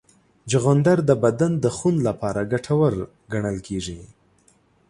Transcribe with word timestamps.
چغندر 0.49 0.97
د 1.09 1.11
بدن 1.23 1.51
د 1.63 1.65
خون 1.75 1.95
لپاره 2.07 2.41
ګټور 2.51 2.93
ګڼل 3.31 3.57
کېږي. 3.67 3.99